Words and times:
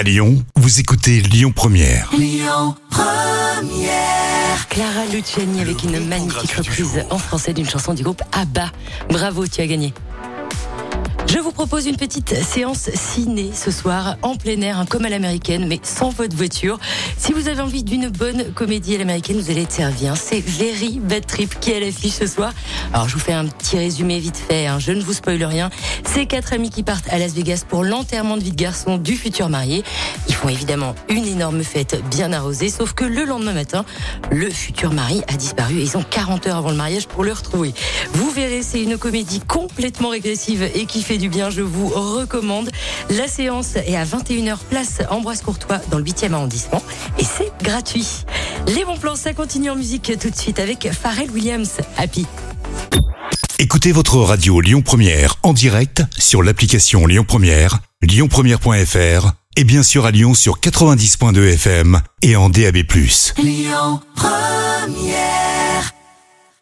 À 0.00 0.02
Lyon, 0.02 0.42
vous 0.56 0.80
écoutez 0.80 1.20
Lyon 1.20 1.52
Première. 1.54 2.10
Clara 4.70 5.04
Luciani 5.12 5.60
avec 5.60 5.84
une 5.84 6.08
magnifique 6.08 6.52
reprise 6.52 7.04
en 7.10 7.18
français 7.18 7.52
d'une 7.52 7.68
chanson 7.68 7.92
du 7.92 8.02
groupe 8.02 8.22
ABBA. 8.32 8.72
Bravo, 9.10 9.46
tu 9.46 9.60
as 9.60 9.66
gagné. 9.66 9.92
Je 11.32 11.38
vous 11.38 11.52
propose 11.52 11.86
une 11.86 11.96
petite 11.96 12.34
séance 12.42 12.90
ciné 12.92 13.52
ce 13.54 13.70
soir 13.70 14.16
en 14.22 14.34
plein 14.34 14.60
air, 14.62 14.80
hein, 14.80 14.84
comme 14.84 15.04
à 15.04 15.08
l'américaine, 15.08 15.68
mais 15.68 15.78
sans 15.84 16.10
votre 16.10 16.34
voiture. 16.36 16.80
Si 17.16 17.32
vous 17.32 17.46
avez 17.46 17.60
envie 17.60 17.84
d'une 17.84 18.08
bonne 18.08 18.52
comédie 18.52 18.96
à 18.96 18.98
l'américaine, 18.98 19.38
vous 19.40 19.48
allez 19.48 19.62
être 19.62 19.70
servi. 19.70 20.08
hein. 20.08 20.14
C'est 20.16 20.40
Very 20.40 20.98
Bad 20.98 21.24
Trip 21.26 21.60
qui 21.60 21.70
est 21.70 21.76
à 21.76 21.80
l'affiche 21.80 22.14
ce 22.14 22.26
soir. 22.26 22.52
Alors 22.92 23.08
je 23.08 23.14
vous 23.14 23.20
fais 23.20 23.32
un 23.32 23.46
petit 23.46 23.78
résumé 23.78 24.18
vite 24.18 24.38
fait, 24.38 24.66
hein. 24.66 24.80
je 24.80 24.90
ne 24.90 25.00
vous 25.02 25.12
spoile 25.12 25.44
rien. 25.44 25.70
C'est 26.04 26.26
quatre 26.26 26.52
amis 26.52 26.68
qui 26.70 26.82
partent 26.82 27.08
à 27.10 27.18
Las 27.18 27.32
Vegas 27.32 27.62
pour 27.68 27.84
l'enterrement 27.84 28.36
de 28.36 28.42
vie 28.42 28.50
de 28.50 28.56
garçon 28.60 28.98
du 28.98 29.16
futur 29.16 29.48
marié. 29.48 29.84
Ils 30.26 30.34
font 30.34 30.48
évidemment 30.48 30.96
une 31.08 31.26
énorme 31.26 31.62
fête 31.62 32.02
bien 32.10 32.32
arrosée, 32.32 32.70
sauf 32.70 32.92
que 32.92 33.04
le 33.04 33.24
lendemain 33.24 33.52
matin, 33.52 33.84
le 34.32 34.50
futur 34.50 34.92
mari 34.92 35.22
a 35.28 35.34
disparu 35.34 35.78
et 35.78 35.82
ils 35.82 35.96
ont 35.96 36.02
40 36.02 36.48
heures 36.48 36.56
avant 36.56 36.70
le 36.70 36.76
mariage 36.76 37.06
pour 37.06 37.22
le 37.22 37.32
retrouver. 37.32 37.72
Vous 38.14 38.30
verrez, 38.30 38.62
c'est 38.62 38.82
une 38.82 38.98
comédie 38.98 39.40
complètement 39.46 40.08
régressive 40.08 40.68
et 40.74 40.86
qui 40.86 41.02
fait 41.02 41.19
du 41.20 41.28
bien, 41.28 41.50
je 41.50 41.60
vous 41.60 41.88
recommande. 41.88 42.70
La 43.10 43.28
séance 43.28 43.76
est 43.76 43.94
à 43.94 44.04
21h, 44.04 44.56
place 44.70 44.98
Ambroise 45.10 45.42
Courtois 45.42 45.78
dans 45.90 45.98
le 45.98 46.04
8e 46.04 46.32
arrondissement 46.32 46.82
et 47.18 47.24
c'est 47.24 47.52
gratuit. 47.62 48.24
Les 48.66 48.84
bons 48.84 48.96
plans, 48.96 49.16
ça 49.16 49.34
continue 49.34 49.70
en 49.70 49.76
musique 49.76 50.12
tout 50.18 50.30
de 50.30 50.36
suite 50.36 50.58
avec 50.58 50.88
Pharrell 50.90 51.30
Williams, 51.30 51.72
Happy. 51.98 52.26
Écoutez 53.58 53.92
votre 53.92 54.16
radio 54.16 54.60
Lyon 54.60 54.80
Première 54.80 55.36
en 55.42 55.52
direct 55.52 56.02
sur 56.18 56.42
l'application 56.42 57.06
Lyon 57.06 57.24
Première, 57.28 57.78
lyonpremière.fr 58.00 59.32
et 59.56 59.64
bien 59.64 59.82
sûr 59.82 60.06
à 60.06 60.10
Lyon 60.10 60.32
sur 60.32 60.58
90.2 60.58 61.52
FM 61.52 62.00
et 62.22 62.36
en 62.36 62.48
DAB+. 62.48 62.78
Lyon 63.36 64.00
Première 64.16 65.39